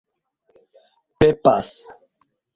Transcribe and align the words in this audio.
pepas 1.19 1.71